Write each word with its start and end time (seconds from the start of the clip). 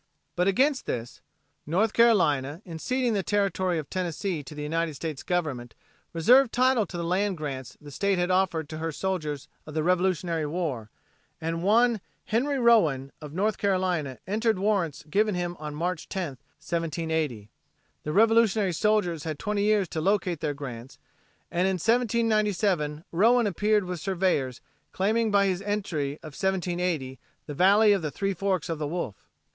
But 0.35 0.47
against 0.47 0.87
this, 0.87 1.21
North 1.67 1.93
Carolina 1.93 2.63
in 2.65 2.79
ceding 2.79 3.13
the 3.13 3.21
territory 3.21 3.77
of 3.77 3.87
Tennessee 3.87 4.41
to 4.41 4.55
the 4.55 4.63
United 4.63 4.95
States 4.95 5.21
Government 5.21 5.75
reserved 6.11 6.51
title 6.51 6.87
to 6.87 6.97
the 6.97 7.03
land 7.03 7.37
grants 7.37 7.77
the 7.79 7.91
state 7.91 8.17
had 8.17 8.31
offered 8.31 8.67
to 8.69 8.79
her 8.79 8.91
soldiers 8.91 9.47
of 9.67 9.75
the 9.75 9.83
Revolutionary 9.83 10.47
War, 10.47 10.89
and 11.39 11.61
"one 11.61 12.01
Henry 12.25 12.57
Rowan" 12.57 13.11
of 13.21 13.33
North 13.33 13.59
Carolina 13.59 14.17
entered 14.25 14.57
warrants 14.57 15.03
given 15.07 15.35
him 15.35 15.55
on 15.59 15.75
March 15.75 16.09
10, 16.09 16.29
1780. 16.57 17.51
The 18.01 18.11
Revolutionary 18.11 18.73
soldiers 18.73 19.23
had 19.23 19.37
twenty 19.37 19.61
years 19.65 19.87
to 19.89 20.01
locate 20.01 20.39
their 20.39 20.55
grants, 20.55 20.97
and 21.51 21.67
in 21.67 21.73
1797 21.75 23.03
Rowan 23.11 23.45
appeared 23.45 23.83
with 23.83 23.99
surveyors, 23.99 24.61
claiming 24.93 25.29
by 25.29 25.45
his 25.45 25.61
entry 25.61 26.13
of 26.23 26.33
1780 26.33 27.19
the 27.45 27.53
"Valley 27.53 27.91
of 27.91 28.01
the 28.01 28.09
Three 28.09 28.33
Forks 28.33 28.67
o' 28.67 28.73
the 28.73 28.87
Wolf." 28.87 29.27